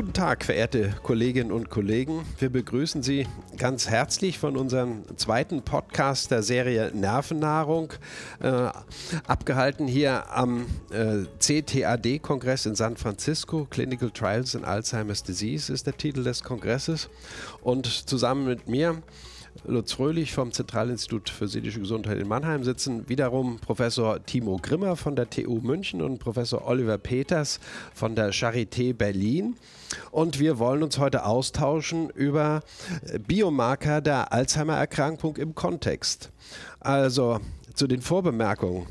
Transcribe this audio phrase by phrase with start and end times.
[0.00, 2.24] Guten Tag, verehrte Kolleginnen und Kollegen.
[2.38, 3.26] Wir begrüßen Sie
[3.58, 7.92] ganz herzlich von unserem zweiten Podcast der Serie Nervennahrung,
[8.42, 8.70] äh,
[9.26, 13.66] abgehalten hier am äh, CTAD-Kongress in San Francisco.
[13.68, 17.10] Clinical Trials in Alzheimer's Disease ist der Titel des Kongresses.
[17.60, 19.02] Und zusammen mit mir
[19.64, 25.16] Lutz Fröhlich vom Zentralinstitut für seelische Gesundheit in Mannheim sitzen wiederum Professor Timo Grimmer von
[25.16, 27.60] der TU München und Professor Oliver Peters
[27.92, 29.56] von der Charité Berlin.
[30.10, 32.62] Und wir wollen uns heute austauschen über
[33.26, 36.30] Biomarker der Alzheimer-Erkrankung im Kontext.
[36.78, 37.40] Also
[37.74, 38.86] zu den Vorbemerkungen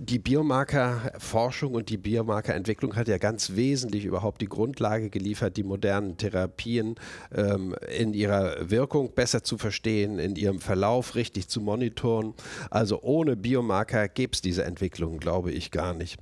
[0.00, 6.16] die Biomarkerforschung und die Biomarkerentwicklung hat ja ganz wesentlich überhaupt die Grundlage geliefert, die modernen
[6.16, 6.96] Therapien
[7.34, 12.34] ähm, in ihrer Wirkung besser zu verstehen, in ihrem Verlauf richtig zu monitoren.
[12.70, 16.18] Also ohne Biomarker gäbe es diese Entwicklung, glaube ich, gar nicht.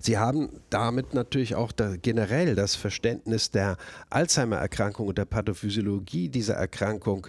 [0.00, 3.76] Sie haben damit natürlich auch da generell das Verständnis der
[4.10, 7.26] Alzheimer-Erkrankung und der Pathophysiologie dieser Erkrankung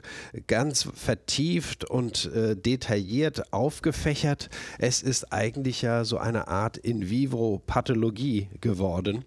[0.47, 4.49] ganz vertieft und äh, detailliert aufgefächert.
[4.79, 9.25] Es ist eigentlich ja so eine Art In-vivo-Pathologie geworden.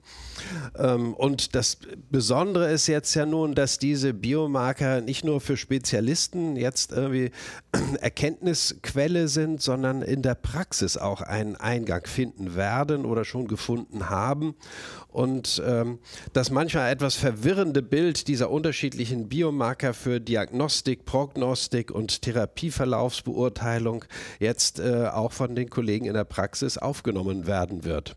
[0.79, 1.79] Ähm, und das
[2.11, 7.31] Besondere ist jetzt ja nun, dass diese Biomarker nicht nur für Spezialisten jetzt irgendwie
[8.01, 14.55] Erkenntnisquelle sind, sondern in der Praxis auch einen Eingang finden werden oder schon gefunden haben.
[15.09, 15.99] Und ähm,
[16.33, 24.05] das manchmal etwas verwirrende Bild dieser unterschiedlichen Biomarker für Diagnostik, Prognostik und Therapieverlaufsbeurteilung
[24.39, 28.15] jetzt äh, auch von den Kollegen in der Praxis aufgenommen werden wird.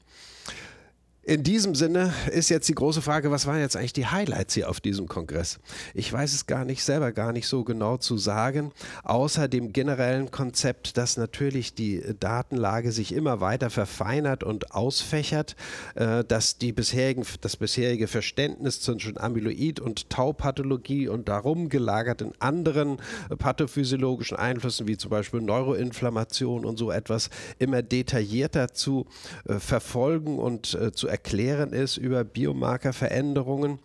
[1.25, 4.69] In diesem Sinne ist jetzt die große Frage, was waren jetzt eigentlich die Highlights hier
[4.69, 5.59] auf diesem Kongress?
[5.93, 8.73] Ich weiß es gar nicht selber gar nicht so genau zu sagen,
[9.05, 15.55] außer dem generellen Konzept, dass natürlich die Datenlage sich immer weiter verfeinert und ausfächert,
[15.95, 22.97] äh, dass die bisherigen, das bisherige Verständnis zwischen Amyloid- und Taupathologie und darum gelagerten anderen
[23.39, 27.29] pathophysiologischen Einflüssen, wie zum Beispiel Neuroinflammation und so etwas,
[27.59, 29.05] immer detaillierter zu
[29.47, 33.77] äh, verfolgen und äh, zu erklären ist über Biomarkerveränderungen.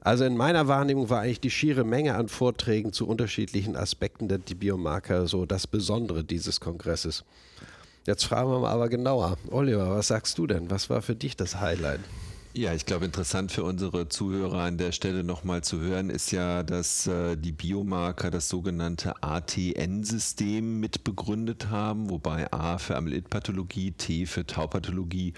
[0.00, 4.38] Also in meiner Wahrnehmung war eigentlich die schiere Menge an Vorträgen zu unterschiedlichen Aspekten der
[4.38, 7.24] Biomarker so das Besondere dieses Kongresses.
[8.06, 9.38] Jetzt fragen wir mal aber genauer.
[9.50, 10.70] Oliver, was sagst du denn?
[10.70, 12.00] Was war für dich das Highlight?
[12.54, 16.62] Ja, ich glaube, interessant für unsere Zuhörer an der Stelle nochmal zu hören, ist ja,
[16.62, 24.26] dass äh, die Biomarker das sogenannte ATN-System mit begründet haben, wobei A für Amyloidpathologie, T
[24.26, 25.32] für Taupathologie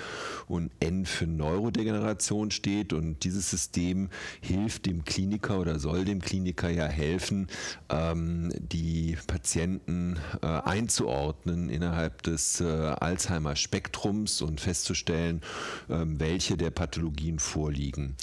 [0.49, 2.93] und N für Neurodegeneration steht.
[2.93, 4.11] Und dieses System
[4.41, 7.47] hilft dem Kliniker oder soll dem Kliniker ja helfen,
[7.91, 15.43] ähm, die Patienten äh, einzuordnen innerhalb des äh, Alzheimer-Spektrums und festzustellen,
[15.89, 18.17] ähm, welche der Pathologien Technologien vorliegen.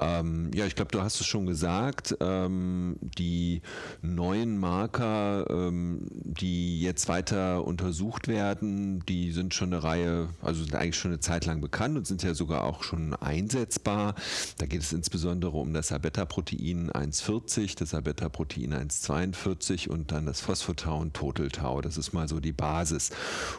[0.00, 3.62] Ähm, ja, ich glaube, du hast es schon gesagt, ähm, die
[4.00, 10.74] neuen Marker, ähm, die jetzt weiter untersucht werden, die sind schon eine Reihe, also sind
[10.74, 14.14] eigentlich schon eine Zeit lang bekannt und sind ja sogar auch schon einsetzbar.
[14.58, 20.98] Da geht es insbesondere um das Abeta-Protein 1,40, das Abeta-Protein 1,42 und dann das Phosphotau
[21.00, 21.80] und Totaltau.
[21.80, 23.10] Das ist mal so die Basis.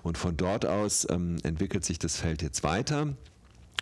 [0.04, 3.10] Und von dort aus ähm, entwickelt sich das Feld jetzt weiter.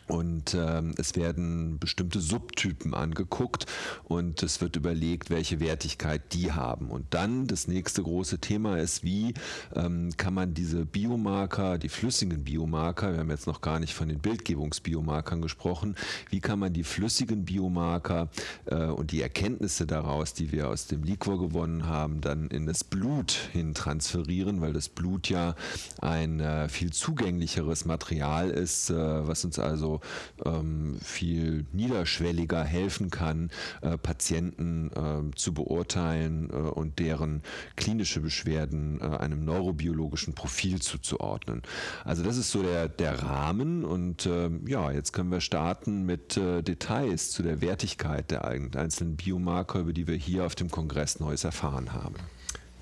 [0.08, 3.66] Und ähm, es werden bestimmte Subtypen angeguckt
[4.06, 6.90] und es wird überlegt, welche Wertigkeit die haben.
[6.90, 9.34] Und dann das nächste große Thema ist, wie
[9.76, 14.08] ähm, kann man diese Biomarker, die flüssigen Biomarker, wir haben jetzt noch gar nicht von
[14.08, 15.96] den Bildgebungsbiomarkern gesprochen,
[16.30, 18.30] wie kann man die flüssigen Biomarker
[18.66, 22.86] äh, und die Erkenntnisse daraus, die wir aus dem Liquor gewonnen haben, dann in das
[22.86, 25.56] Blut hin transferieren, weil das Blut ja
[26.02, 28.96] ein äh, viel zugänglicheres Material ist, äh,
[29.28, 29.97] was uns also
[30.46, 33.50] ähm, viel niederschwelliger helfen kann,
[33.82, 37.42] äh, Patienten äh, zu beurteilen äh, und deren
[37.76, 41.62] klinische Beschwerden äh, einem neurobiologischen Profil zuzuordnen.
[42.04, 46.38] Also das ist so der, der Rahmen und ähm, ja, jetzt können wir starten mit
[46.38, 51.20] äh, Details zu der Wertigkeit der einzelnen Biomarker, über die wir hier auf dem Kongress
[51.20, 52.16] Neues erfahren haben.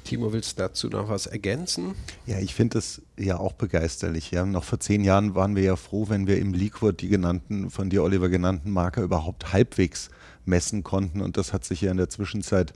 [0.05, 1.95] Timo, willst du dazu noch was ergänzen?
[2.25, 4.31] Ja, ich finde das ja auch begeisterlich.
[4.31, 4.45] Ja.
[4.45, 7.89] Noch vor zehn Jahren waren wir ja froh, wenn wir im Liquid die genannten, von
[7.89, 10.09] dir Oliver genannten Marker überhaupt halbwegs
[10.45, 11.21] messen konnten.
[11.21, 12.73] Und das hat sich ja in der Zwischenzeit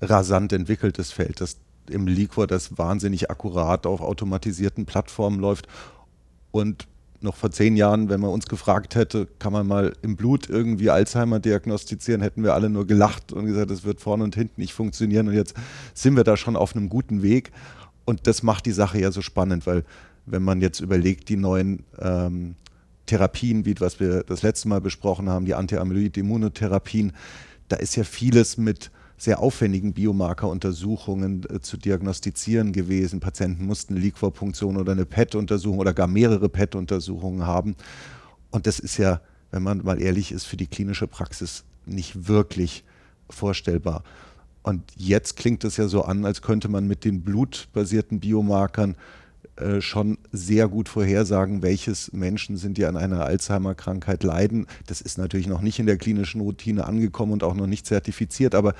[0.00, 1.58] rasant entwickelt, das Feld, das
[1.88, 5.68] im Liquid das wahnsinnig akkurat auf automatisierten Plattformen läuft.
[6.50, 6.88] Und
[7.24, 10.90] noch vor zehn Jahren, wenn man uns gefragt hätte, kann man mal im Blut irgendwie
[10.90, 14.74] Alzheimer diagnostizieren, hätten wir alle nur gelacht und gesagt, das wird vorne und hinten nicht
[14.74, 15.28] funktionieren.
[15.28, 15.54] Und jetzt
[15.94, 17.50] sind wir da schon auf einem guten Weg.
[18.04, 19.84] Und das macht die Sache ja so spannend, weil
[20.26, 22.54] wenn man jetzt überlegt, die neuen ähm,
[23.06, 27.12] Therapien, wie was wir das letzte Mal besprochen haben, die Anti-Amyloid-Immunotherapien,
[27.68, 33.20] da ist ja vieles mit sehr aufwendigen Biomarkeruntersuchungen äh, zu diagnostizieren gewesen.
[33.20, 37.76] Patienten mussten Liquorpunktion oder eine PET-Untersuchung oder gar mehrere PET-Untersuchungen haben.
[38.50, 39.20] Und das ist ja,
[39.50, 42.84] wenn man mal ehrlich ist, für die klinische Praxis nicht wirklich
[43.30, 44.02] vorstellbar.
[44.62, 48.96] Und jetzt klingt es ja so an, als könnte man mit den blutbasierten Biomarkern
[49.56, 54.66] äh, schon sehr gut vorhersagen, welches Menschen sind, die an einer Alzheimer-Krankheit leiden.
[54.86, 58.54] Das ist natürlich noch nicht in der klinischen Routine angekommen und auch noch nicht zertifiziert,
[58.54, 58.74] aber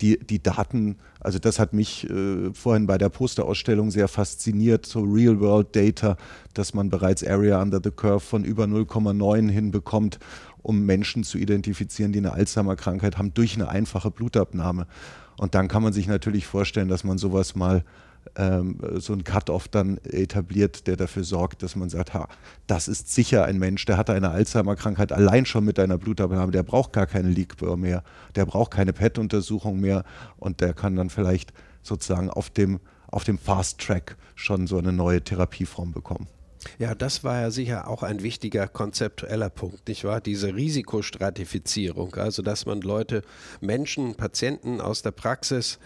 [0.00, 5.00] die, die Daten, also das hat mich äh, vorhin bei der Posterausstellung sehr fasziniert, so
[5.02, 6.16] Real-World-Data,
[6.54, 10.18] dass man bereits Area Under the Curve von über 0,9 hinbekommt,
[10.62, 14.86] um Menschen zu identifizieren, die eine Alzheimer-Krankheit haben, durch eine einfache Blutabnahme.
[15.38, 17.84] Und dann kann man sich natürlich vorstellen, dass man sowas mal
[18.36, 22.28] ähm, so ein Cut-off dann etabliert, der dafür sorgt, dass man sagt, ha,
[22.66, 26.62] das ist sicher ein Mensch, der hatte eine Alzheimer-Krankheit allein schon mit einer Blutabnahme, der
[26.62, 28.02] braucht gar keine Leakbur mehr,
[28.34, 30.04] der braucht keine PET-Untersuchung mehr
[30.36, 31.52] und der kann dann vielleicht
[31.82, 36.26] sozusagen auf dem, auf dem Fast-Track schon so eine neue Therapieform bekommen.
[36.78, 40.20] Ja, das war ja sicher auch ein wichtiger konzeptueller Punkt, nicht wahr?
[40.20, 43.22] Diese Risikostratifizierung, also dass man Leute,
[43.60, 45.78] Menschen, Patienten aus der Praxis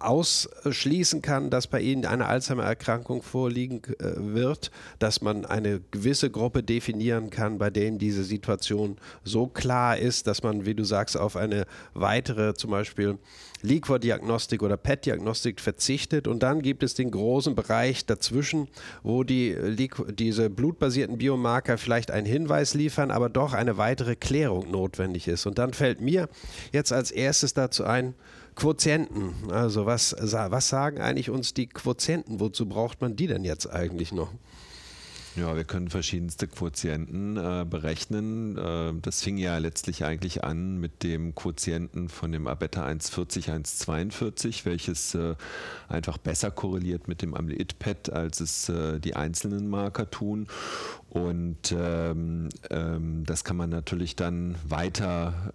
[0.00, 6.62] ausschließen kann, dass bei ihnen eine Alzheimer-Erkrankung vorliegen äh, wird, dass man eine gewisse Gruppe
[6.62, 11.36] definieren kann, bei denen diese Situation so klar ist, dass man, wie du sagst, auf
[11.36, 13.18] eine weitere zum Beispiel
[13.62, 16.28] Liquor-Diagnostik oder PET-Diagnostik verzichtet.
[16.28, 18.68] Und dann gibt es den großen Bereich dazwischen,
[19.02, 19.56] wo die,
[20.16, 25.46] diese blutbasierten Biomarker vielleicht einen Hinweis liefern, aber doch eine weitere Klärung notwendig ist.
[25.46, 26.28] Und dann fällt mir
[26.72, 28.14] jetzt als erstes dazu ein,
[28.58, 29.34] Quotienten.
[29.50, 32.40] Also was, was sagen eigentlich uns die Quotienten?
[32.40, 34.32] Wozu braucht man die denn jetzt eigentlich noch?
[35.36, 38.58] Ja, wir können verschiedenste Quotienten äh, berechnen.
[38.58, 44.64] Äh, das fing ja letztlich eigentlich an mit dem Quotienten von dem Abeta 140, 142,
[44.64, 45.36] welches äh,
[45.88, 50.48] einfach besser korreliert mit dem Amyloid-PET, als es äh, die einzelnen Marker tun.
[51.10, 55.54] Und ähm, ähm, das kann man natürlich dann weiter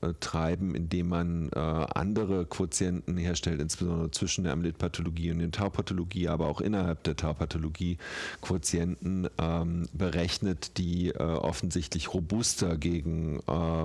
[0.00, 6.28] äh, treiben, indem man äh, andere Quotienten herstellt, insbesondere zwischen der Amyloid-Pathologie und der Taupathologie,
[6.28, 7.98] aber auch innerhalb der Taupathologie
[8.42, 13.82] Quotienten ähm, berechnet, die äh, offensichtlich robuster gegen äh,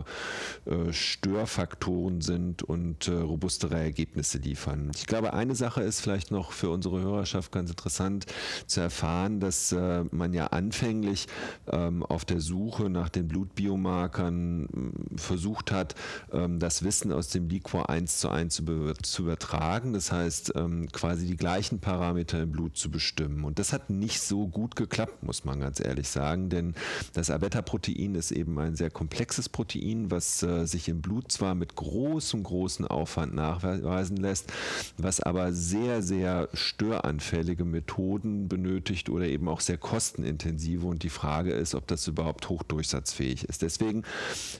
[0.69, 4.91] äh, Störfaktoren sind und äh, robustere Ergebnisse liefern.
[4.95, 8.27] Ich glaube, eine Sache ist vielleicht noch für unsere Hörerschaft ganz interessant
[8.67, 9.75] zu erfahren, dass
[10.11, 11.27] man ja anfängt, anfänglich
[11.71, 15.95] ähm, auf der Suche nach den Blutbiomarkern ähm, versucht hat,
[16.33, 18.63] ähm, das Wissen aus dem Liquor eins zu eins zu,
[19.01, 19.93] zu übertragen.
[19.93, 23.45] Das heißt, ähm, quasi die gleichen Parameter im Blut zu bestimmen.
[23.45, 26.75] Und das hat nicht so gut geklappt, muss man ganz ehrlich sagen, denn
[27.13, 31.75] das Abeta-Protein ist eben ein sehr komplexes Protein, was äh, sich im Blut zwar mit
[31.75, 34.51] großem, großen Aufwand nachweisen lässt,
[34.97, 41.09] was aber sehr, sehr störanfällige Methoden benötigt oder eben auch sehr kostenintensiv intensive und die
[41.09, 43.61] Frage ist, ob das überhaupt hochdurchsatzfähig ist.
[43.61, 44.03] Deswegen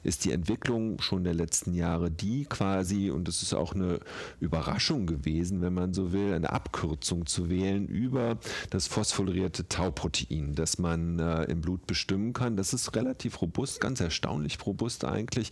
[0.04, 4.00] ist die Entwicklung schon der letzten Jahre die quasi, und es ist auch eine
[4.40, 8.38] Überraschung gewesen, wenn man so will, eine Abkürzung zu wählen über
[8.70, 12.56] das phosphorierte Tauprotein, das man äh, im Blut bestimmen kann.
[12.56, 15.51] Das ist relativ robust, ganz erstaunlich robust eigentlich.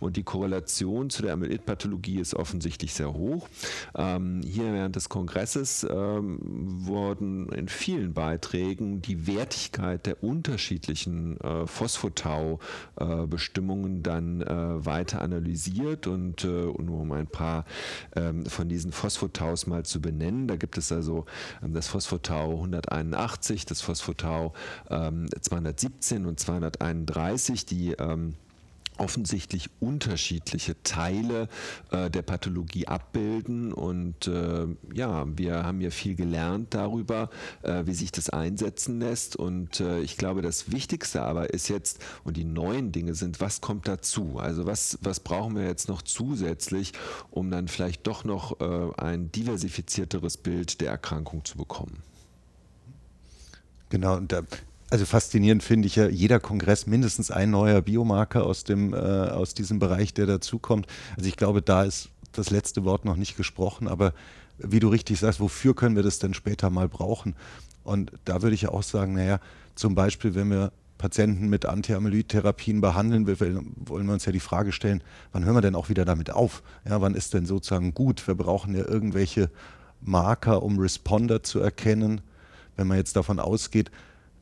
[0.00, 3.48] Und die Korrelation zu der Amyloid-Pathologie ist offensichtlich sehr hoch.
[3.94, 11.40] Ähm, hier während des Kongresses ähm, wurden in vielen Beiträgen die Wertigkeit Möglichkeit der unterschiedlichen
[11.40, 17.64] äh, Phosphotau-Bestimmungen äh, dann äh, weiter analysiert und, äh, nur um ein paar
[18.16, 20.46] ähm, von diesen Phosphotaus mal zu benennen.
[20.48, 21.26] Da gibt es also
[21.62, 24.52] ähm, das Phosphotau 181, das Phosphotau
[24.90, 28.34] ähm, 217 und 231, die ähm,
[28.98, 31.48] offensichtlich unterschiedliche Teile
[31.90, 33.72] äh, der Pathologie abbilden.
[33.72, 37.30] Und äh, ja, wir haben ja viel gelernt darüber,
[37.62, 39.36] äh, wie sich das einsetzen lässt.
[39.36, 43.60] Und äh, ich glaube, das Wichtigste aber ist jetzt, und die neuen Dinge sind, was
[43.60, 44.38] kommt dazu?
[44.38, 46.92] Also was, was brauchen wir jetzt noch zusätzlich,
[47.30, 52.02] um dann vielleicht doch noch äh, ein diversifizierteres Bild der Erkrankung zu bekommen?
[53.90, 54.42] Genau, und da
[54.94, 59.52] also faszinierend finde ich ja, jeder Kongress mindestens ein neuer Biomarker aus, dem, äh, aus
[59.52, 60.86] diesem Bereich, der dazukommt.
[61.16, 64.14] Also ich glaube, da ist das letzte Wort noch nicht gesprochen, aber
[64.56, 67.34] wie du richtig sagst, wofür können wir das denn später mal brauchen?
[67.82, 69.40] Und da würde ich ja auch sagen, naja,
[69.74, 74.70] zum Beispiel, wenn wir Patienten mit Antiamyloid-Therapien behandeln, wir, wollen wir uns ja die Frage
[74.70, 76.62] stellen, wann hören wir denn auch wieder damit auf?
[76.88, 78.24] Ja, wann ist denn sozusagen gut?
[78.28, 79.50] Wir brauchen ja irgendwelche
[80.00, 82.20] Marker, um Responder zu erkennen.
[82.76, 83.90] Wenn man jetzt davon ausgeht,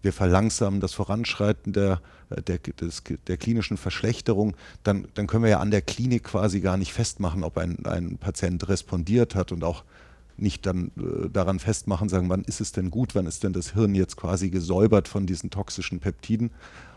[0.02, 2.00] wir verlangsamen das Voranschreiten der,
[2.46, 6.76] der, des, der klinischen Verschlechterung, dann, dann können wir ja an der Klinik quasi gar
[6.76, 9.84] nicht festmachen, ob ein, ein Patient respondiert hat und auch
[10.36, 13.72] nicht dann äh, daran festmachen, sagen, wann ist es denn gut, wann ist denn das
[13.72, 16.50] Hirn jetzt quasi gesäubert von diesen toxischen Peptiden.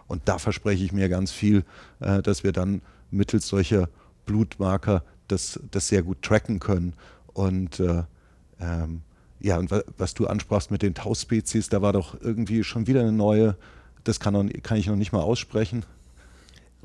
[0.08, 1.64] Und da verspreche ich mir ganz viel,
[2.00, 2.82] äh, dass wir dann
[3.12, 3.90] mittels solcher
[4.26, 6.94] Blutmarker das, das sehr gut tracken können.
[7.34, 8.04] Und äh,
[8.60, 9.02] ähm,
[9.46, 13.12] ja, und was du ansprachst mit den Tau-Spezies, da war doch irgendwie schon wieder eine
[13.12, 13.56] neue,
[14.04, 15.86] das kann, noch, kann ich noch nicht mal aussprechen.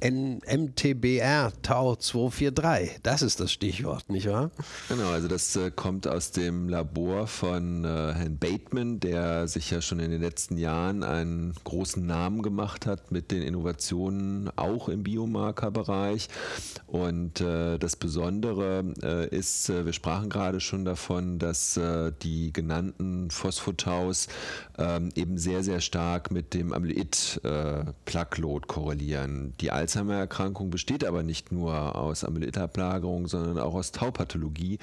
[0.03, 3.01] MTBR Tau 243.
[3.03, 4.51] Das ist das Stichwort, nicht wahr?
[4.89, 9.81] Genau, also das äh, kommt aus dem Labor von äh, Herrn Bateman, der sich ja
[9.81, 15.03] schon in den letzten Jahren einen großen Namen gemacht hat mit den Innovationen auch im
[15.03, 16.29] Biomarkerbereich.
[16.87, 22.53] Und äh, das Besondere äh, ist, äh, wir sprachen gerade schon davon, dass äh, die
[22.53, 24.29] genannten Phosphotaus
[24.79, 29.55] ähm, eben sehr, sehr stark mit dem Amyloid-Plaque-Load korrelieren.
[29.61, 34.79] Die Alzheimer-Erkrankung besteht aber nicht nur aus Amyloidablagerung, sondern auch aus Taupathologie.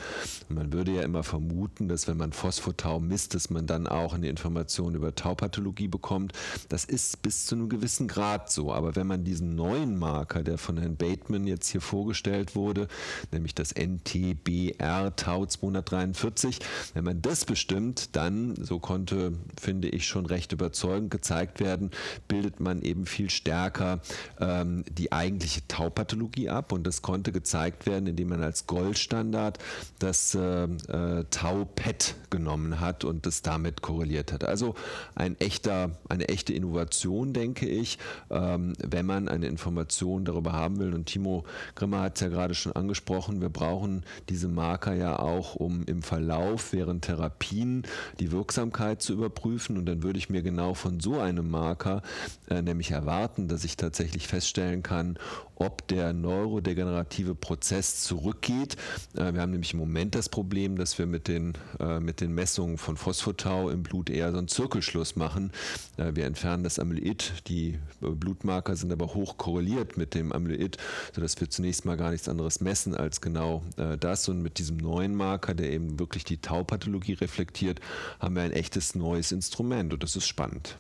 [0.49, 4.27] man würde ja immer vermuten, dass wenn man Phosphotau misst, dass man dann auch eine
[4.27, 6.33] Information über Taupathologie bekommt.
[6.67, 8.73] Das ist bis zu einem gewissen Grad so.
[8.73, 12.89] Aber wenn man diesen neuen Marker, der von Herrn Bateman jetzt hier vorgestellt wurde,
[13.31, 16.59] nämlich das NTBR Tau 243,
[16.95, 21.91] wenn man das bestimmt, dann, so konnte, finde ich, schon recht überzeugend gezeigt werden,
[22.27, 24.01] bildet man eben viel stärker
[24.41, 29.59] ähm, die eigentliche Taupathologie ab und das konnte gezeigt werden, indem man als Goldstandard
[29.99, 34.43] das äh, äh, Tau-PET genommen hat und das damit korreliert hat.
[34.43, 34.73] Also
[35.13, 37.99] ein echter, eine echte Innovation, denke ich,
[38.31, 40.95] ähm, wenn man eine Information darüber haben will.
[40.95, 41.43] Und Timo
[41.75, 46.01] Grimmer hat es ja gerade schon angesprochen, wir brauchen diese Marker ja auch, um im
[46.01, 47.83] Verlauf während Therapien
[48.19, 49.77] die Wirksamkeit zu überprüfen.
[49.77, 52.01] Und dann würde ich mir genau von so einem Marker
[52.49, 55.19] äh, nämlich erwarten, dass ich tatsächlich feststellen kann,
[55.59, 58.77] ob der neurodegenerative Prozess zurückgeht.
[59.15, 62.33] Äh, wir haben nämlich im Moment das Problem, dass wir mit den, äh, mit den
[62.33, 65.51] Messungen von Phosphotau im Blut eher so einen Zirkelschluss machen.
[65.97, 70.77] Äh, wir entfernen das Amyloid, die Blutmarker sind aber hoch korreliert mit dem Amyloid,
[71.13, 73.63] sodass wir zunächst mal gar nichts anderes messen als genau
[73.99, 74.29] das.
[74.29, 77.79] Und mit diesem neuen Marker, der eben wirklich die Taupathologie reflektiert,
[78.19, 80.77] haben wir ein echtes neues Instrument und das ist spannend.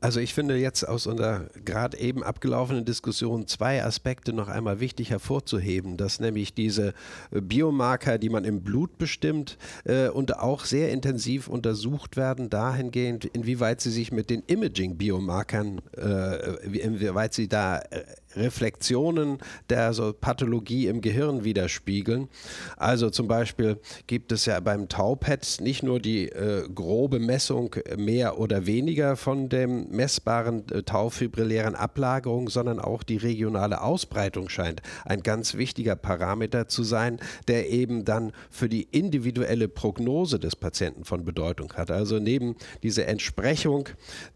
[0.00, 5.10] Also ich finde jetzt aus unserer gerade eben abgelaufenen Diskussion zwei Aspekte noch einmal wichtig
[5.10, 6.94] hervorzuheben, dass nämlich diese
[7.32, 13.24] äh, Biomarker, die man im Blut bestimmt äh, und auch sehr intensiv untersucht werden, dahingehend,
[13.24, 18.04] inwieweit sie sich mit den Imaging-Biomarkern, äh, inwieweit sie da äh,
[18.36, 19.38] Reflexionen
[19.70, 22.28] der so Pathologie im Gehirn widerspiegeln.
[22.76, 28.38] Also zum Beispiel gibt es ja beim Taupet nicht nur die äh, grobe Messung mehr
[28.38, 35.22] oder weniger von dem messbaren äh, taufibrillären Ablagerung, sondern auch die regionale Ausbreitung scheint ein
[35.22, 37.18] ganz wichtiger Parameter zu sein,
[37.48, 41.90] der eben dann für die individuelle Prognose des Patienten von Bedeutung hat.
[41.90, 43.88] Also neben dieser Entsprechung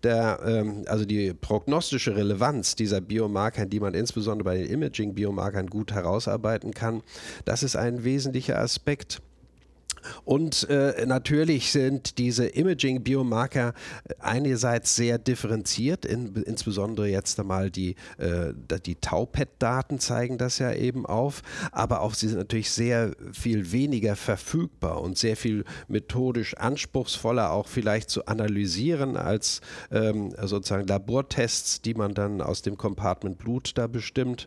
[0.02, 5.92] der, ähm, also die prognostische Relevanz dieser Biomarker, die man insbesondere bei den Imaging-Biomarkern gut
[5.92, 7.02] herausarbeiten kann.
[7.44, 9.20] Das ist ein wesentlicher Aspekt.
[10.24, 13.74] Und äh, natürlich sind diese Imaging-Biomarker
[14.18, 18.52] einerseits sehr differenziert, in, insbesondere jetzt einmal die, äh,
[18.84, 24.16] die Tau-PET-Daten zeigen das ja eben auf, aber auch sie sind natürlich sehr viel weniger
[24.16, 31.94] verfügbar und sehr viel methodisch anspruchsvoller auch vielleicht zu analysieren als ähm, sozusagen Labortests, die
[31.94, 34.46] man dann aus dem Compartment Blut da bestimmt.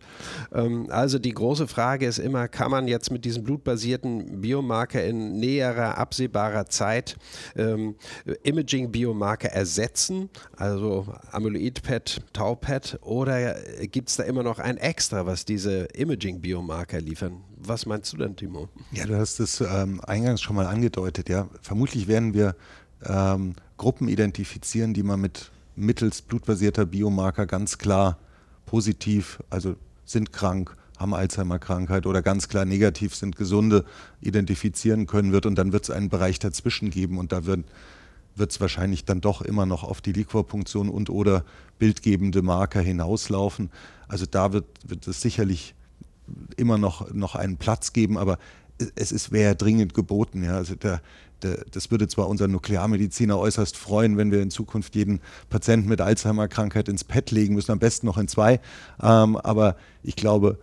[0.54, 5.40] Ähm, also die große Frage ist immer, kann man jetzt mit diesen blutbasierten Biomarker in
[5.46, 7.18] näherer, absehbarer Zeit
[7.56, 7.96] ähm,
[8.44, 13.56] Imaging-Biomarker ersetzen, also Amyloid-PET, Tau-PET, oder
[13.88, 17.44] gibt es da immer noch ein Extra, was diese Imaging-Biomarker liefern?
[17.58, 18.70] Was meinst du denn, Timo?
[18.92, 21.48] Ja, du hast es ähm, eingangs schon mal angedeutet, ja.
[21.62, 22.56] Vermutlich werden wir
[23.04, 28.18] ähm, Gruppen identifizieren, die man mit mittels blutbasierter Biomarker ganz klar
[28.66, 29.76] positiv, also
[30.06, 33.86] sind krank, haben Alzheimer-Krankheit oder ganz klar negativ sind, gesunde
[34.22, 35.46] identifizieren können wird.
[35.46, 37.66] Und dann wird es einen Bereich dazwischen geben und da wird
[38.38, 41.44] es wahrscheinlich dann doch immer noch auf die Liquorpunktion und oder
[41.80, 43.70] bildgebende Marker hinauslaufen.
[44.08, 45.76] Also da wird, wird es sicherlich
[46.58, 48.38] immer noch, noch einen Platz geben, aber
[48.96, 50.44] es ist, wäre dringend geboten.
[50.44, 50.56] Ja.
[50.56, 51.02] Also der,
[51.42, 56.02] der, das würde zwar unser Nuklearmediziner äußerst freuen, wenn wir in Zukunft jeden Patienten mit
[56.02, 58.60] Alzheimer-Krankheit ins Pad legen müssen, am besten noch in zwei,
[59.02, 60.58] ähm, aber ich glaube,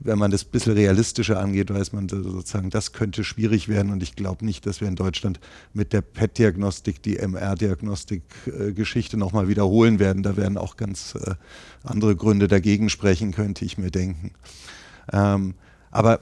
[0.00, 3.92] wenn man das ein bisschen realistischer angeht, weiß man sozusagen, das könnte schwierig werden.
[3.92, 5.40] Und ich glaube nicht, dass wir in Deutschland
[5.72, 10.22] mit der PET-Diagnostik die MR-Diagnostik-Geschichte nochmal wiederholen werden.
[10.22, 11.34] Da werden auch ganz äh,
[11.82, 14.32] andere Gründe dagegen sprechen, könnte ich mir denken.
[15.12, 15.54] Ähm,
[15.90, 16.20] aber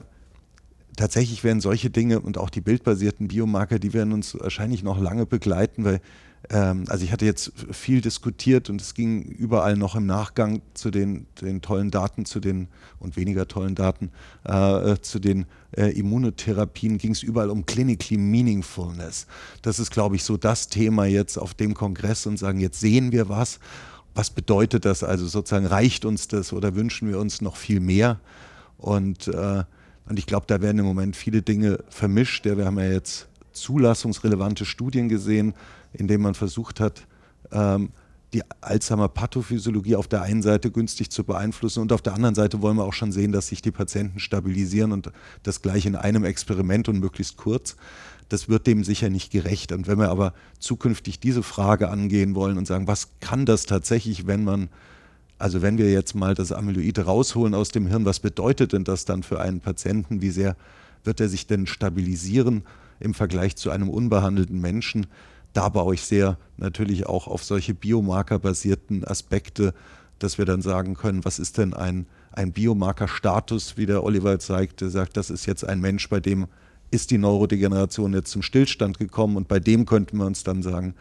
[0.95, 5.25] tatsächlich werden solche Dinge und auch die bildbasierten Biomarker, die werden uns wahrscheinlich noch lange
[5.25, 6.01] begleiten, weil
[6.49, 11.25] also ich hatte jetzt viel diskutiert und es ging überall noch im Nachgang zu den,
[11.41, 14.11] den tollen Daten, zu den und weniger tollen Daten,
[14.45, 19.27] äh, zu den äh, Immunotherapien, ging es überall um Clinically Meaningfulness.
[19.61, 23.11] Das ist, glaube ich, so das Thema jetzt auf dem Kongress und sagen, jetzt sehen
[23.11, 23.59] wir was.
[24.15, 25.65] Was bedeutet das also sozusagen?
[25.65, 28.19] Reicht uns das oder wünschen wir uns noch viel mehr?
[28.77, 29.63] Und, äh,
[30.07, 32.45] und ich glaube, da werden im Moment viele Dinge vermischt.
[32.45, 33.27] Ja, wir haben ja jetzt
[33.59, 35.53] zulassungsrelevante Studien gesehen,
[35.93, 37.07] indem man versucht hat,
[37.51, 37.89] ähm,
[38.33, 42.75] die Alzheimer-Pathophysiologie auf der einen Seite günstig zu beeinflussen und auf der anderen Seite wollen
[42.75, 45.11] wir auch schon sehen, dass sich die Patienten stabilisieren und
[45.43, 47.77] das gleich in einem Experiment und möglichst kurz.
[48.27, 49.71] Das wird dem sicher nicht gerecht.
[49.71, 54.27] Und wenn wir aber zukünftig diese Frage angehen wollen und sagen, was kann das tatsächlich,
[54.27, 54.67] wenn man,
[55.37, 59.05] also wenn wir jetzt mal das Amyloid rausholen aus dem Hirn, was bedeutet denn das
[59.05, 60.21] dann für einen Patienten?
[60.21, 60.57] Wie sehr
[61.05, 62.63] wird er sich denn stabilisieren
[62.99, 65.07] im Vergleich zu einem unbehandelten Menschen?
[65.57, 69.73] da baue ich sehr natürlich auch auf solche biomarkerbasierten Aspekte,
[70.19, 74.81] dass wir dann sagen können, was ist denn ein, ein Biomarkerstatus, wie der Oliver zeigt,
[74.81, 76.45] der sagt, das ist jetzt ein Mensch, bei dem
[76.91, 80.93] ist die Neurodegeneration jetzt zum Stillstand gekommen und bei dem könnten wir uns dann sagen,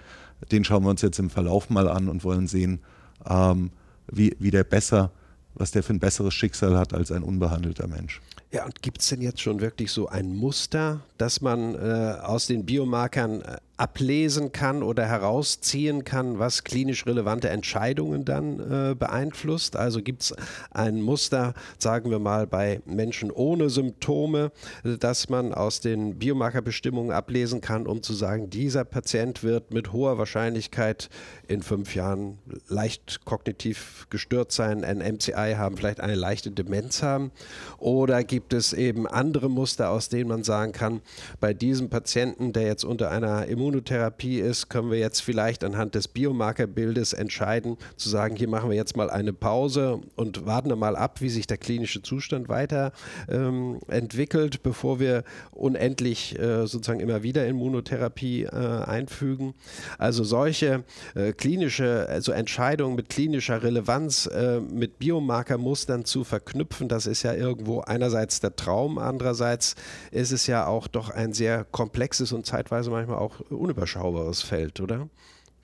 [0.50, 2.80] den schauen wir uns jetzt im Verlauf mal an und wollen sehen,
[3.28, 3.70] ähm,
[4.10, 5.10] wie, wie der besser,
[5.54, 8.22] was der für ein besseres Schicksal hat als ein unbehandelter Mensch.
[8.52, 12.46] Ja, und gibt es denn jetzt schon wirklich so ein Muster, dass man äh, aus
[12.46, 19.76] den Biomarkern äh, ablesen kann oder herausziehen kann, was klinisch relevante Entscheidungen dann äh, beeinflusst.
[19.76, 20.34] Also gibt es
[20.70, 24.50] ein Muster, sagen wir mal, bei Menschen ohne Symptome,
[24.82, 30.16] dass man aus den Biomarkerbestimmungen ablesen kann, um zu sagen, dieser Patient wird mit hoher
[30.16, 31.10] Wahrscheinlichkeit
[31.46, 37.30] in fünf Jahren leicht kognitiv gestört sein, ein MCI haben, vielleicht eine leichte Demenz haben.
[37.76, 41.02] Oder gibt es eben andere Muster, aus denen man sagen kann,
[41.40, 45.96] bei diesem Patienten, der jetzt unter einer Immun Immunotherapie ist, können wir jetzt vielleicht anhand
[45.96, 50.94] des Biomarkerbildes entscheiden, zu sagen, hier machen wir jetzt mal eine Pause und warten mal
[50.94, 52.92] ab, wie sich der klinische Zustand weiter
[53.28, 59.54] ähm, entwickelt, bevor wir unendlich äh, sozusagen immer wieder Immunotherapie äh, einfügen.
[59.98, 67.06] Also solche äh, klinische, also Entscheidungen mit klinischer Relevanz, äh, mit Biomarkermustern zu verknüpfen, das
[67.06, 69.74] ist ja irgendwo einerseits der Traum, andererseits
[70.10, 75.08] ist es ja auch doch ein sehr komplexes und zeitweise manchmal auch unüberschaubares Feld, oder?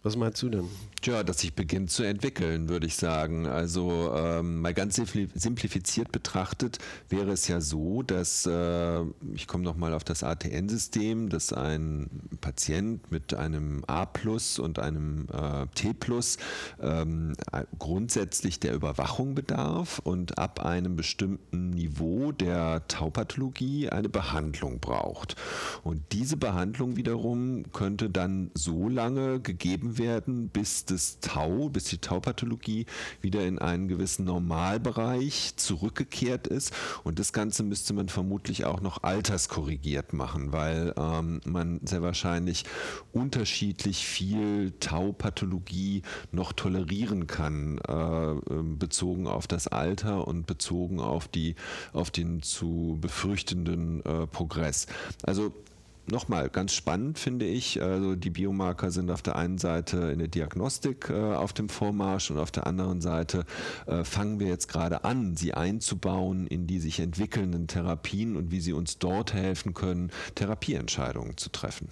[0.05, 0.69] Was meinst du denn?
[1.05, 3.47] Ja, dass sich beginnt zu entwickeln, würde ich sagen.
[3.47, 9.01] Also ähm, mal ganz simplifiziert betrachtet wäre es ja so, dass, äh,
[9.35, 12.09] ich komme nochmal auf das ATN-System, dass ein
[12.41, 16.37] Patient mit einem A plus und einem äh, T plus
[16.81, 17.35] ähm,
[17.79, 25.37] grundsätzlich der Überwachung bedarf und ab einem bestimmten Niveau der Taupathologie eine Behandlung braucht.
[25.85, 31.99] Und diese Behandlung wiederum könnte dann so lange gegeben werden, bis das Tau, bis die
[31.99, 32.87] Taupathologie
[33.21, 36.73] wieder in einen gewissen Normalbereich zurückgekehrt ist.
[37.05, 42.65] Und das Ganze müsste man vermutlich auch noch alterskorrigiert machen, weil ähm, man sehr wahrscheinlich
[43.13, 51.29] unterschiedlich viel Taupathologie noch tolerieren kann, äh, ähm, bezogen auf das Alter und bezogen auf,
[51.29, 51.55] die,
[51.93, 54.87] auf den zu befürchtenden äh, Progress.
[55.23, 55.53] Also
[56.07, 57.81] nochmal ganz spannend finde ich.
[57.81, 62.31] Also die Biomarker sind auf der einen Seite in der Diagnostik äh, auf dem Vormarsch
[62.31, 63.45] und auf der anderen Seite
[63.87, 68.61] äh, fangen wir jetzt gerade an, sie einzubauen in die sich entwickelnden Therapien und wie
[68.61, 71.89] sie uns dort helfen können, Therapieentscheidungen zu treffen.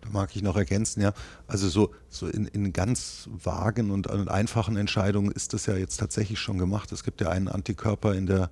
[0.00, 1.12] Da mag ich noch ergänzen, ja.
[1.48, 5.96] Also so, so in, in ganz vagen und, und einfachen Entscheidungen ist das ja jetzt
[5.96, 6.92] tatsächlich schon gemacht.
[6.92, 8.50] Es gibt ja einen Antikörper in der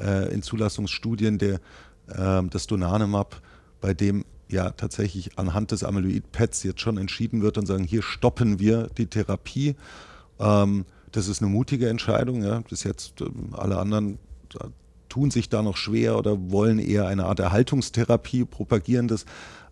[0.00, 1.60] äh, in Zulassungsstudien, der
[2.06, 3.42] das Donanemab,
[3.80, 8.58] bei dem ja tatsächlich anhand des Amyloid-Pads jetzt schon entschieden wird und sagen, hier stoppen
[8.58, 9.74] wir die Therapie.
[10.38, 12.42] Ähm, das ist eine mutige Entscheidung.
[12.42, 12.60] Ja.
[12.60, 14.18] Bis jetzt ähm, alle anderen
[15.08, 19.08] tun sich da noch schwer oder wollen eher eine Art Erhaltungstherapie propagieren.
[19.08, 19.24] Das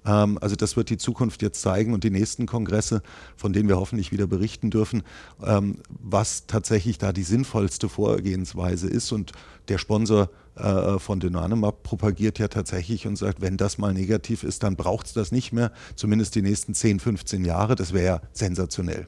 [0.06, 3.02] ähm, also das wird die Zukunft jetzt zeigen und die nächsten Kongresse,
[3.36, 5.02] von denen wir hoffentlich wieder berichten dürfen,
[5.44, 9.12] ähm, was tatsächlich da die sinnvollste Vorgehensweise ist.
[9.12, 9.32] Und
[9.68, 14.62] der Sponsor äh, von Dynanimab propagiert ja tatsächlich und sagt, wenn das mal negativ ist,
[14.62, 17.74] dann braucht es das nicht mehr, zumindest die nächsten 10, 15 Jahre.
[17.74, 19.06] Das wäre ja sensationell.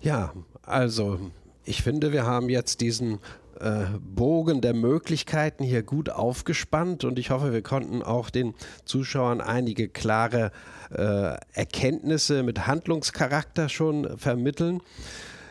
[0.00, 0.32] Ja,
[0.62, 1.18] also
[1.64, 3.18] ich finde, wir haben jetzt diesen
[3.60, 9.40] äh, Bogen der Möglichkeiten hier gut aufgespannt und ich hoffe, wir konnten auch den Zuschauern
[9.40, 10.52] einige klare
[10.90, 14.80] äh, Erkenntnisse mit Handlungscharakter schon vermitteln.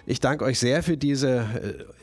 [0.10, 1.40] Ich danke euch sehr für diese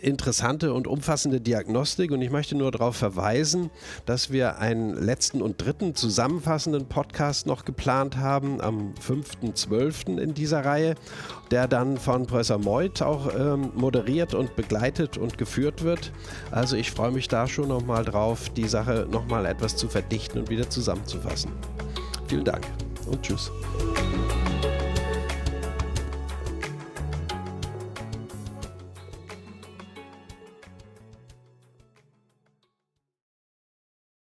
[0.02, 3.70] äh, interessante und umfassende Diagnostik und ich möchte nur darauf verweisen,
[4.04, 10.18] dass wir einen letzten und dritten zusammenfassenden Podcast noch geplant haben am 5.12.
[10.18, 10.96] in dieser Reihe,
[11.50, 16.12] der dann von Professor Meuth auch ähm, moderiert und begleitet und geführt wird.
[16.50, 20.50] Also ich freue mich da schon nochmal drauf, die Sache nochmal etwas zu verdichten und
[20.50, 21.52] wieder zusammenzufassen.
[22.28, 22.66] Vielen Dank
[23.06, 23.50] und tschüss.